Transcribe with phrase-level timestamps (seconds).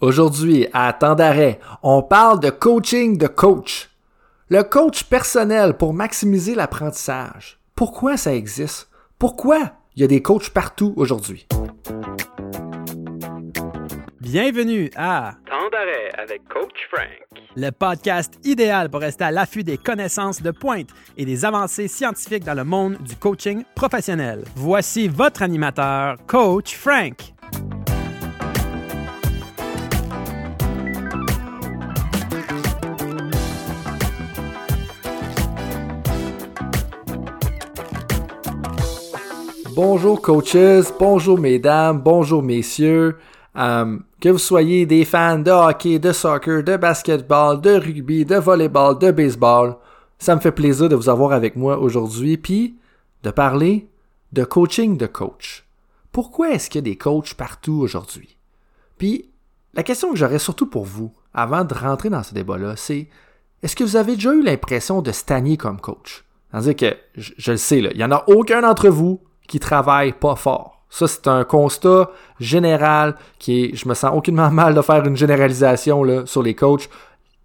[0.00, 3.90] Aujourd'hui, à temps d'arrêt, on parle de coaching de coach.
[4.48, 7.58] Le coach personnel pour maximiser l'apprentissage.
[7.76, 8.88] Pourquoi ça existe?
[9.20, 11.46] Pourquoi il y a des coachs partout aujourd'hui?
[14.20, 17.08] Bienvenue à Temps d'arrêt avec Coach Frank.
[17.56, 22.44] le podcast idéal pour rester à l'affût des connaissances de pointe et des avancées scientifiques
[22.44, 24.42] dans le monde du coaching professionnel.
[24.56, 27.33] Voici votre animateur, Coach Frank.
[39.74, 43.16] Bonjour coaches, bonjour mesdames, bonjour messieurs.
[43.56, 48.36] Euh, que vous soyez des fans de hockey, de soccer, de basketball, de rugby, de
[48.36, 49.74] volleyball, de baseball,
[50.20, 52.76] ça me fait plaisir de vous avoir avec moi aujourd'hui, puis
[53.24, 53.88] de parler
[54.32, 55.64] de coaching de coach.
[56.12, 58.36] Pourquoi est-ce qu'il y a des coachs partout aujourd'hui?
[58.96, 59.28] Puis
[59.74, 63.08] la question que j'aurais surtout pour vous, avant de rentrer dans ce débat-là, c'est
[63.64, 66.24] est-ce que vous avez déjà eu l'impression de stagner comme coach?
[66.52, 70.12] C'est-à-dire que, je, le sais, là, il n'y en a aucun d'entre vous qui travaille
[70.12, 70.84] pas fort.
[70.90, 75.16] Ça, c'est un constat général qui est, je me sens aucunement mal de faire une
[75.16, 76.88] généralisation là, sur les coachs.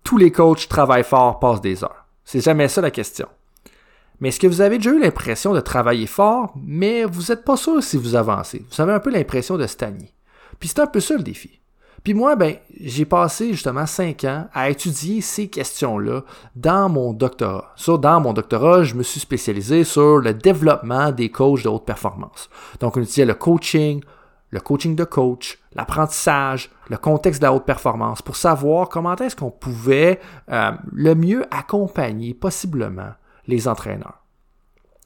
[0.04, 2.06] Tous les coachs travaillent fort, passent des heures.
[2.24, 3.28] C'est jamais ça la question.
[4.20, 7.58] Mais est-ce que vous avez déjà eu l'impression de travailler fort, mais vous n'êtes pas
[7.58, 8.66] sûr si vous avancez?
[8.70, 10.14] Vous avez un peu l'impression de stagner.
[10.60, 11.60] Puis c'est un peu ça le défi.
[12.04, 16.22] Puis moi, ben, j'ai passé justement cinq ans à étudier ces questions-là
[16.56, 17.74] dans mon doctorat.
[17.76, 21.86] Ça, dans mon doctorat, je me suis spécialisé sur le développement des coachs de haute
[21.86, 22.50] performance.
[22.80, 24.02] Donc, on étudiait le coaching,
[24.52, 29.36] le coaching de coach, l'apprentissage, le contexte de la haute performance pour savoir comment est-ce
[29.36, 33.12] qu'on pouvait euh, le mieux accompagner possiblement
[33.48, 34.24] les entraîneurs.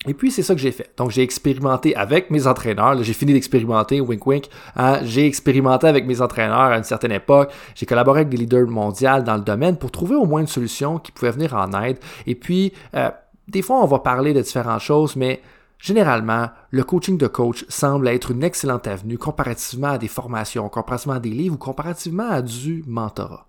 [0.07, 0.91] Et puis, c'est ça que j'ai fait.
[0.97, 3.01] Donc, j'ai expérimenté avec mes entraîneurs.
[3.03, 4.45] J'ai fini d'expérimenter, wink wink.
[4.75, 4.99] Hein.
[5.03, 7.51] J'ai expérimenté avec mes entraîneurs à une certaine époque.
[7.75, 10.99] J'ai collaboré avec des leaders mondiaux dans le domaine pour trouver au moins une solution
[10.99, 11.97] qui pouvait venir en aide.
[12.27, 13.09] Et puis, euh,
[13.47, 15.41] des fois, on va parler de différentes choses, mais
[15.79, 21.15] généralement, le coaching de coach semble être une excellente avenue comparativement à des formations, comparativement
[21.15, 23.47] à des livres ou comparativement à du mentorat.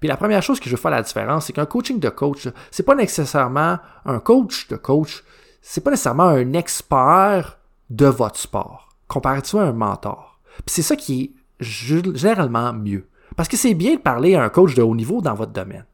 [0.00, 2.48] Puis la première chose que je veux faire la différence, c'est qu'un coaching de coach,
[2.70, 5.24] c'est pas nécessairement un coach de coach
[5.68, 7.58] c'est pas nécessairement un expert
[7.90, 10.38] de votre sport, comparativement à un mentor.
[10.58, 13.08] Puis c'est ça qui est généralement mieux.
[13.34, 15.84] Parce que c'est bien de parler à un coach de haut niveau dans votre domaine.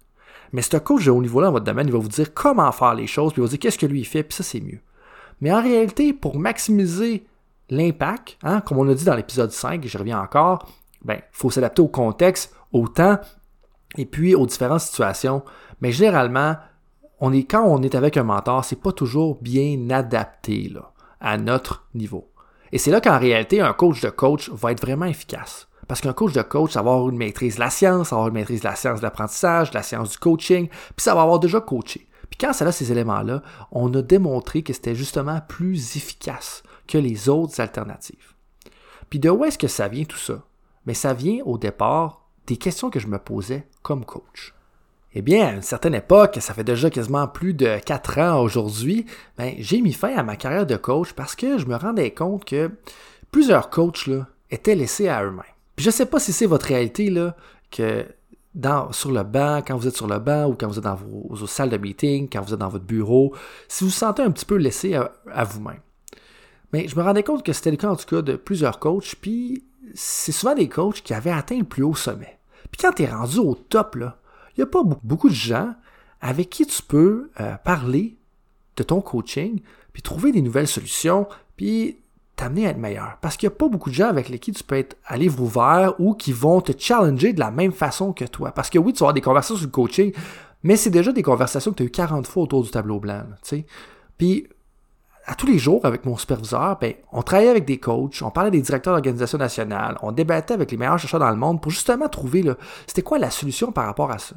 [0.53, 2.95] Mais ce coach de haut niveau-là dans votre domaine, il va vous dire comment faire
[2.95, 4.81] les choses, puis il va vous dire qu'est-ce que lui fait, puis ça c'est mieux.
[5.41, 7.27] Mais en réalité, pour maximiser
[7.71, 10.71] l'impact, hein, comme on a dit dans l'épisode 5, et je reviens encore,
[11.03, 13.19] ben, il faut s'adapter au contexte, au temps,
[13.97, 15.43] et puis aux différentes situations.
[15.81, 16.57] Mais généralement,
[17.31, 20.73] quand on est avec un mentor, c'est pas toujours bien adapté
[21.21, 22.29] à notre niveau.
[22.73, 25.69] Et c'est là qu'en réalité, un coach de coach va être vraiment efficace.
[25.87, 28.23] Parce qu'un coach de coach, ça va avoir une maîtrise de la science, ça va
[28.23, 31.15] avoir une maîtrise de la science de l'apprentissage, de la science du coaching, puis ça
[31.15, 32.09] va avoir déjà coaché.
[32.31, 36.99] Puis quand ça a ces éléments-là, on a démontré que c'était justement plus efficace que
[36.99, 38.35] les autres alternatives.
[39.11, 40.43] Puis de où est-ce que ça vient tout ça?
[40.87, 44.55] Mais ça vient au départ des questions que je me posais comme coach.
[45.15, 49.05] Eh bien, à une certaine époque, ça fait déjà quasiment plus de quatre ans aujourd'hui,
[49.37, 52.45] ben, j'ai mis fin à ma carrière de coach parce que je me rendais compte
[52.47, 52.71] que
[53.31, 55.43] plusieurs coachs là, étaient laissés à eux-mêmes.
[55.77, 57.37] Puis je ne sais pas si c'est votre réalité là,
[57.71, 58.07] que
[58.93, 61.47] sur le banc, quand vous êtes sur le banc ou quand vous êtes dans vos,
[61.47, 63.35] salles de meeting, quand vous êtes dans votre bureau,
[63.69, 65.81] si vous vous sentez un petit peu laissé à, à vous-même.
[66.73, 69.15] Mais je me rendais compte que c'était le cas en tout cas de plusieurs coachs,
[69.21, 69.65] puis
[69.95, 72.39] c'est souvent des coachs qui avaient atteint le plus haut sommet.
[72.71, 74.19] Puis quand tu es rendu au top, là,
[74.57, 75.75] il n'y a pas beaucoup de gens
[76.21, 78.17] avec qui tu peux euh, parler
[78.77, 79.61] de ton coaching,
[79.93, 81.27] puis trouver des nouvelles solutions,
[81.57, 81.99] puis
[82.37, 83.19] t'amener à être meilleur.
[83.21, 85.43] Parce qu'il n'y a pas beaucoup de gens avec lesquels tu peux être à livre
[85.43, 88.53] ouvert ou qui vont te challenger de la même façon que toi.
[88.53, 90.13] Parce que oui, tu vas avoir des conversations sur le coaching,
[90.63, 93.25] mais c'est déjà des conversations que tu as eu 40 fois autour du tableau blanc.
[94.17, 94.49] Puis
[95.27, 98.51] à tous les jours avec mon superviseur, ben, on travaillait avec des coachs, on parlait
[98.51, 102.09] des directeurs d'organisation nationale, on débattait avec les meilleurs chercheurs dans le monde pour justement
[102.09, 102.45] trouver
[102.87, 104.35] c'était quoi la solution par rapport à ça.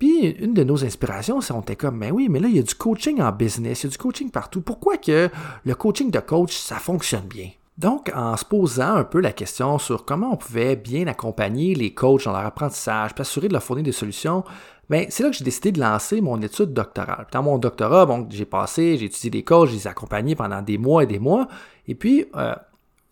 [0.00, 2.58] Puis une de nos inspirations, c'est on était comme, mais oui, mais là, il y
[2.58, 4.62] a du coaching en business, il y a du coaching partout.
[4.62, 5.28] Pourquoi que
[5.64, 7.50] le coaching de coach, ça fonctionne bien?
[7.76, 11.92] Donc, en se posant un peu la question sur comment on pouvait bien accompagner les
[11.94, 14.42] coachs dans leur apprentissage, puis assurer de leur fournir des solutions,
[14.90, 17.26] ben, c'est là que j'ai décidé de lancer mon étude doctorale.
[17.30, 20.62] dans mon doctorat, bon, j'ai passé, j'ai étudié des coachs, je les ai accompagnés pendant
[20.62, 21.46] des mois et des mois.
[21.86, 22.54] Et puis, euh,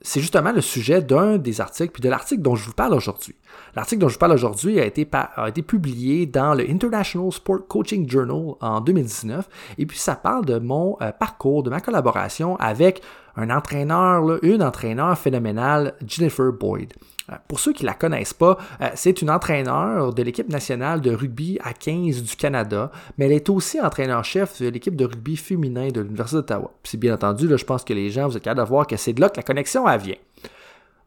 [0.03, 3.37] c'est justement le sujet d'un des articles, puis de l'article dont je vous parle aujourd'hui.
[3.77, 7.69] L'article dont je vous parle aujourd'hui a été, a été publié dans le International Sport
[7.69, 9.49] Coaching Journal en 2019,
[9.79, 13.03] et puis ça parle de mon euh, parcours, de ma collaboration avec
[13.37, 16.93] un entraîneur, une entraîneur phénoménale, Jennifer Boyd.
[17.31, 21.15] Euh, pour ceux qui la connaissent pas, euh, c'est une entraîneur de l'équipe nationale de
[21.15, 25.89] rugby à 15 du Canada, mais elle est aussi entraîneur-chef de l'équipe de rugby féminin
[25.89, 26.73] de l'Université d'Ottawa.
[26.85, 29.13] C'est bien entendu, je pense que les gens, vous êtes capables de voir que c'est
[29.13, 30.17] de là que la connexion vient.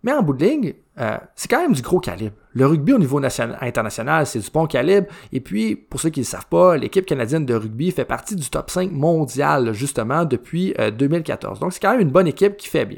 [0.03, 2.35] Mais en bout de ligne, euh, c'est quand même du gros calibre.
[2.53, 5.07] Le rugby au niveau national, international, c'est du bon calibre.
[5.31, 8.35] Et puis, pour ceux qui ne le savent pas, l'équipe canadienne de rugby fait partie
[8.35, 11.59] du top 5 mondial, justement, depuis 2014.
[11.59, 12.97] Donc, c'est quand même une bonne équipe qui fait bien.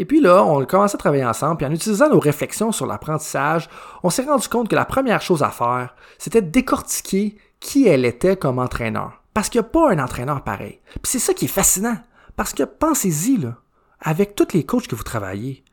[0.00, 2.86] Et puis là, on a commencé à travailler ensemble, puis en utilisant nos réflexions sur
[2.86, 3.68] l'apprentissage,
[4.02, 8.06] on s'est rendu compte que la première chose à faire, c'était de décortiquer qui elle
[8.06, 9.22] était comme entraîneur.
[9.34, 10.80] Parce qu'il n'y a pas un entraîneur pareil.
[11.02, 11.98] Puis c'est ça qui est fascinant.
[12.34, 13.58] Parce que pensez-y, là,
[14.00, 15.64] avec tous les coachs que vous travaillez,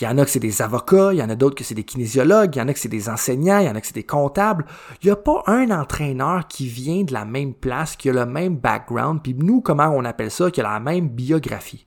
[0.00, 1.76] il y en a que c'est des avocats, il y en a d'autres que c'est
[1.76, 3.86] des kinésiologues, il y en a que c'est des enseignants, il y en a que
[3.86, 4.66] c'est des comptables.
[5.00, 8.26] Il n'y a pas un entraîneur qui vient de la même place, qui a le
[8.26, 11.86] même background, puis nous, comment on appelle ça, qui a la même biographie.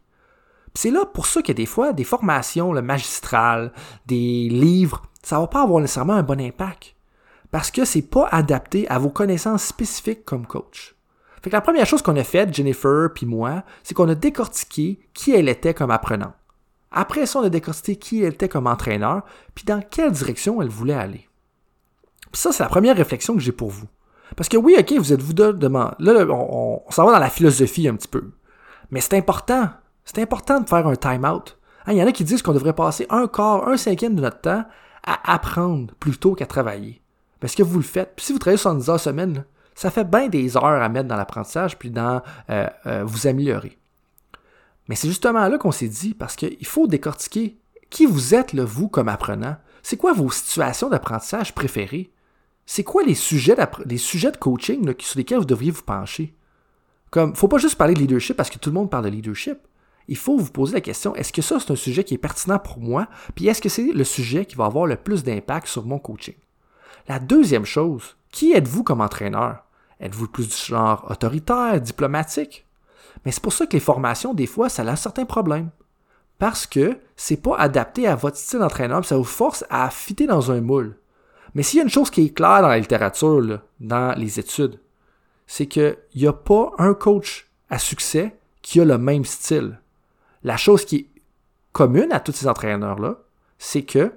[0.81, 3.73] C'est là pour ça a des fois des formations le magistrales,
[4.05, 6.95] des livres, ça va pas avoir nécessairement un bon impact.
[7.51, 10.95] Parce que c'est pas adapté à vos connaissances spécifiques comme coach.
[11.41, 15.01] Fait que la première chose qu'on a faite, Jennifer puis moi, c'est qu'on a décortiqué
[15.13, 16.31] qui elle était comme apprenant.
[16.91, 19.23] Après ça, on a décortiqué qui elle était comme entraîneur,
[19.55, 21.27] puis dans quelle direction elle voulait aller.
[22.31, 23.89] Puis ça, c'est la première réflexion que j'ai pour vous.
[24.37, 25.93] Parce que oui, ok, vous êtes vous demain.
[25.99, 28.31] Là, on s'en va dans la philosophie un petit peu.
[28.91, 29.71] Mais c'est important
[30.09, 31.59] c'est important de faire un time-out.
[31.87, 34.41] Il y en a qui disent qu'on devrait passer un quart, un cinquième de notre
[34.41, 34.65] temps
[35.03, 36.99] à apprendre plutôt qu'à travailler.
[37.39, 38.13] Parce que vous le faites.
[38.15, 39.45] Puis si vous travaillez 70 heures semaine,
[39.75, 43.77] ça fait bien des heures à mettre dans l'apprentissage puis dans euh, euh, vous améliorer.
[44.87, 47.59] Mais c'est justement là qu'on s'est dit, parce qu'il faut décortiquer
[47.91, 49.57] qui vous êtes, vous, comme apprenant.
[49.83, 52.11] C'est quoi vos situations d'apprentissage préférées?
[52.65, 53.55] C'est quoi les sujets,
[53.97, 56.33] sujets de coaching sur lesquels vous devriez vous pencher?
[57.11, 59.59] Comme, faut pas juste parler de leadership parce que tout le monde parle de leadership
[60.09, 62.57] il faut vous poser la question, est-ce que ça, c'est un sujet qui est pertinent
[62.57, 63.07] pour moi?
[63.35, 66.33] Puis est-ce que c'est le sujet qui va avoir le plus d'impact sur mon coaching?
[67.07, 69.63] La deuxième chose, qui êtes-vous comme entraîneur?
[69.99, 72.65] Êtes-vous plus du genre autoritaire, diplomatique?
[73.23, 75.69] Mais c'est pour ça que les formations, des fois, ça a certains problèmes.
[76.39, 80.51] Parce que c'est pas adapté à votre style d'entraîneur, ça vous force à fitter dans
[80.51, 80.97] un moule.
[81.53, 84.79] Mais s'il y a une chose qui est claire dans la littérature, dans les études,
[85.45, 89.79] c'est qu'il n'y a pas un coach à succès qui a le même style.
[90.43, 91.09] La chose qui est
[91.71, 93.17] commune à tous ces entraîneurs-là,
[93.57, 94.13] c'est que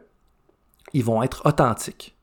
[0.93, 2.17] ils vont être authentiques.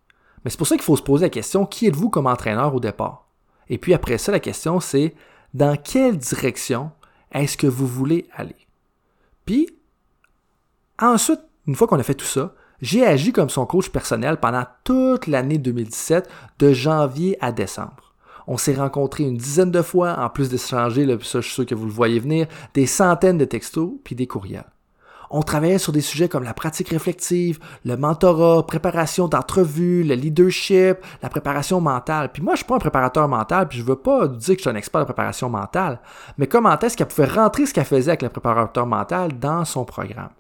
[0.43, 2.79] Mais c'est pour ça qu'il faut se poser la question qui êtes-vous comme entraîneur au
[2.79, 3.27] départ?
[3.67, 5.15] Et puis après ça, la question c'est
[5.53, 6.91] dans quelle direction
[7.31, 8.55] est-ce que vous voulez aller?
[9.45, 9.69] Puis
[10.99, 14.65] ensuite, une fois qu'on a fait tout ça, j'ai agi comme son coach personnel pendant
[14.83, 16.29] toute l'année 2017,
[16.59, 18.08] de janvier à décembre.
[18.51, 21.75] On s'est rencontrés une dizaine de fois, en plus d'échanger, ça je suis sûr que
[21.75, 24.65] vous le voyez venir, des centaines de textos puis des courriels.
[25.29, 30.97] On travaillait sur des sujets comme la pratique réflexive, le mentorat, préparation d'entrevue, le leadership,
[31.21, 32.31] la préparation mentale.
[32.33, 34.67] Puis moi, je suis pas un préparateur mental, puis je veux pas dire que je
[34.67, 35.99] suis un expert de préparation mentale,
[36.39, 39.85] mais comment est-ce qu'elle pouvait rentrer ce qu'elle faisait avec le préparateur mental dans son
[39.85, 40.31] programme?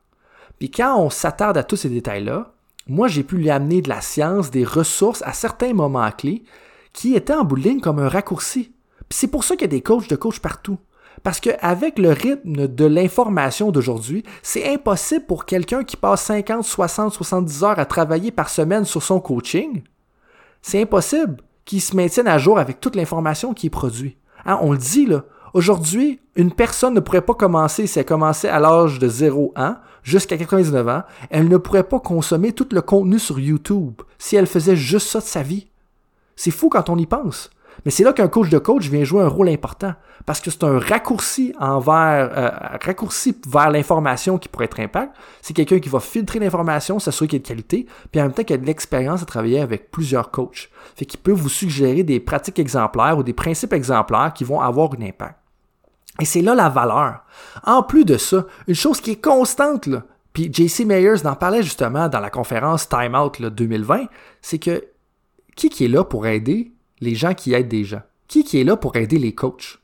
[0.57, 2.53] Puis quand on s'attarde à tous ces détails-là,
[2.87, 6.43] moi, j'ai pu lui amener de la science, des ressources à certains moments clés
[6.93, 8.73] qui était en bout comme un raccourci.
[9.09, 10.77] c'est pour ça qu'il y a des coachs de coach partout.
[11.23, 17.13] Parce qu'avec le rythme de l'information d'aujourd'hui, c'est impossible pour quelqu'un qui passe 50, 60,
[17.13, 19.83] 70 heures à travailler par semaine sur son coaching.
[20.61, 24.17] C'est impossible qu'il se maintienne à jour avec toute l'information qui est produite.
[24.45, 25.23] Hein, on le dit là.
[25.53, 29.75] Aujourd'hui, une personne ne pourrait pas commencer, si elle commençait à l'âge de 0 ans
[30.03, 34.47] jusqu'à 99 ans, elle ne pourrait pas consommer tout le contenu sur YouTube si elle
[34.47, 35.68] faisait juste ça de sa vie.
[36.39, 37.49] C'est fou quand on y pense.
[37.83, 39.93] Mais c'est là qu'un coach de coach vient jouer un rôle important
[40.25, 42.49] parce que c'est un raccourci envers, euh,
[42.81, 45.13] raccourci vers l'information qui pourrait être impact.
[45.41, 48.33] C'est quelqu'un qui va filtrer l'information, s'assurer qu'il y a de qualité, puis en même
[48.33, 50.69] temps qu'il a de l'expérience à travailler avec plusieurs coachs.
[50.95, 54.91] Fait qu'il peut vous suggérer des pratiques exemplaires ou des principes exemplaires qui vont avoir
[54.97, 55.35] un impact.
[56.21, 57.25] Et c'est là la valeur.
[57.65, 61.63] En plus de ça, une chose qui est constante, là, puis JC Mayers en parlait
[61.63, 64.05] justement dans la conférence Time Out 2020,
[64.41, 64.83] c'est que
[65.59, 68.01] qui qui est là pour aider les gens qui aident des gens?
[68.29, 69.79] Qui qui est là pour aider les coachs?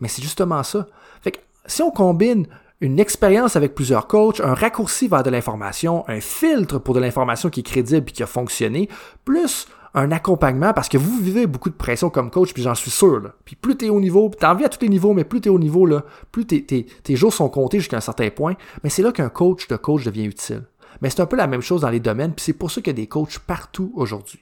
[0.00, 0.88] Mais c'est justement ça.
[1.22, 2.48] Fait que si on combine
[2.80, 7.48] une expérience avec plusieurs coachs, un raccourci vers de l'information, un filtre pour de l'information
[7.48, 8.88] qui est crédible et qui a fonctionné,
[9.24, 12.90] plus un accompagnement parce que vous vivez beaucoup de pression comme coach, puis j'en suis
[12.90, 13.30] sûr.
[13.44, 15.48] Puis plus tu es au niveau, tu envie à tous les niveaux, mais plus tu
[15.48, 18.56] es au niveau, là, plus tes, tes jours sont comptés jusqu'à un certain point.
[18.82, 20.64] Mais c'est là qu'un coach de coach devient utile.
[21.02, 22.90] Mais c'est un peu la même chose dans les domaines, puis c'est pour ça qu'il
[22.90, 24.40] y a des coachs partout aujourd'hui.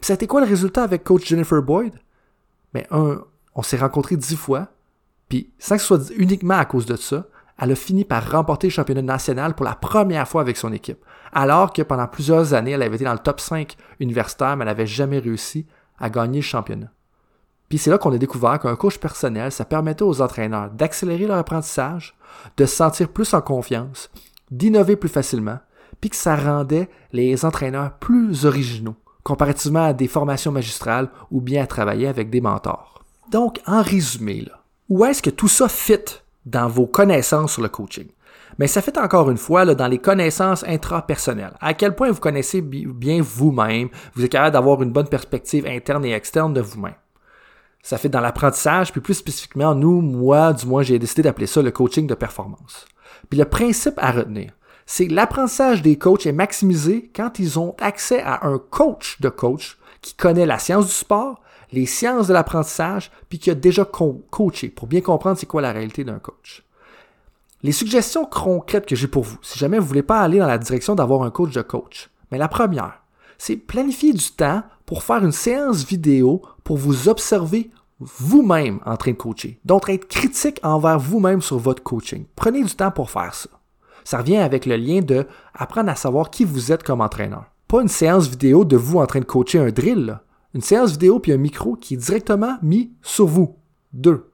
[0.00, 1.94] Puis ça a été quoi le résultat avec coach Jennifer Boyd?
[2.74, 3.22] Mais un,
[3.54, 4.68] on s'est rencontrés dix fois,
[5.28, 7.26] puis sans que ce soit uniquement à cause de ça,
[7.60, 11.04] elle a fini par remporter le championnat national pour la première fois avec son équipe,
[11.32, 14.68] alors que pendant plusieurs années, elle avait été dans le top 5 universitaire, mais elle
[14.68, 15.66] n'avait jamais réussi
[15.98, 16.92] à gagner le championnat.
[17.68, 21.36] Puis c'est là qu'on a découvert qu'un coach personnel, ça permettait aux entraîneurs d'accélérer leur
[21.36, 22.16] apprentissage,
[22.56, 24.10] de se sentir plus en confiance,
[24.50, 25.58] d'innover plus facilement,
[26.00, 28.96] puis que ça rendait les entraîneurs plus originaux,
[29.28, 33.04] comparativement à des formations magistrales ou bien à travailler avec des mentors.
[33.30, 34.46] Donc, en résumé,
[34.88, 38.08] où est-ce que tout ça fit dans vos connaissances sur le coaching?
[38.58, 41.52] Mais ça fait encore une fois dans les connaissances intrapersonnelles.
[41.60, 46.06] À quel point vous connaissez bien vous-même, vous êtes capable d'avoir une bonne perspective interne
[46.06, 46.96] et externe de vous-même.
[47.82, 51.62] Ça fait dans l'apprentissage, puis plus spécifiquement, nous, moi, du moins, j'ai décidé d'appeler ça
[51.62, 52.86] le coaching de performance.
[53.28, 54.52] Puis le principe à retenir,
[54.90, 59.76] c'est l'apprentissage des coachs est maximisé quand ils ont accès à un coach de coach
[60.00, 61.42] qui connaît la science du sport,
[61.72, 65.72] les sciences de l'apprentissage, puis qui a déjà coaché pour bien comprendre c'est quoi la
[65.72, 66.64] réalité d'un coach.
[67.62, 70.46] Les suggestions concrètes que j'ai pour vous, si jamais vous ne voulez pas aller dans
[70.46, 73.02] la direction d'avoir un coach de coach, mais la première,
[73.36, 79.10] c'est planifier du temps pour faire une séance vidéo pour vous observer vous-même en train
[79.10, 79.60] de coacher.
[79.66, 82.24] Donc, être critique envers vous-même sur votre coaching.
[82.36, 83.50] Prenez du temps pour faire ça.
[84.08, 87.44] Ça revient avec le lien de apprendre à savoir qui vous êtes comme entraîneur.
[87.66, 90.18] Pas une séance vidéo de vous en train de coacher un drill.
[90.54, 93.56] Une séance vidéo puis un micro qui est directement mis sur vous.
[93.92, 94.30] Deux.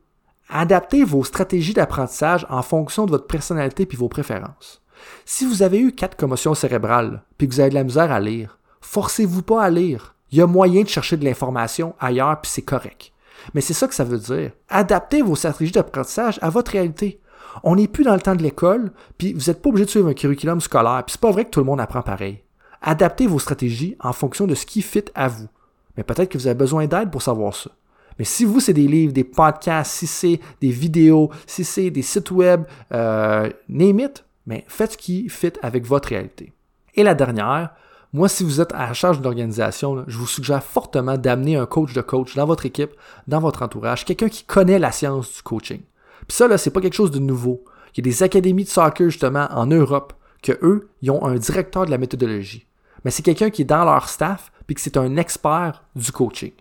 [0.49, 4.81] Adaptez vos stratégies d'apprentissage en fonction de votre personnalité puis vos préférences.
[5.25, 8.21] Si vous avez eu quatre commotions cérébrales puis que vous avez de la misère à
[8.21, 10.15] lire, forcez-vous pas à lire.
[10.31, 13.11] Il y a moyen de chercher de l'information ailleurs puis c'est correct.
[13.55, 14.53] Mais c'est ça que ça veut dire.
[14.69, 17.21] Adaptez vos stratégies d'apprentissage à votre réalité.
[17.63, 20.09] On n'est plus dans le temps de l'école, puis vous n'êtes pas obligé de suivre
[20.09, 22.43] un curriculum scolaire, puis c'est pas vrai que tout le monde apprend pareil.
[22.83, 25.49] Adaptez vos stratégies en fonction de ce qui fit à vous.
[25.97, 27.71] Mais peut-être que vous avez besoin d'aide pour savoir ça.
[28.19, 32.03] Mais si vous, c'est des livres, des podcasts, si c'est des vidéos, si c'est des
[32.03, 36.53] sites web, euh, name it, mais faites ce qui fit avec votre réalité.
[36.95, 37.71] Et la dernière,
[38.13, 41.67] moi, si vous êtes à la charge d'une organisation, je vous suggère fortement d'amener un
[41.67, 42.93] coach de coach dans votre équipe,
[43.27, 45.81] dans votre entourage, quelqu'un qui connaît la science du coaching.
[46.27, 47.65] Puis ça, là, c'est pas quelque chose de nouveau.
[47.93, 51.37] Il y a des académies de soccer, justement, en Europe, que eux, ils ont un
[51.37, 52.67] directeur de la méthodologie.
[53.05, 56.53] Mais c'est quelqu'un qui est dans leur staff, puis que c'est un expert du coaching.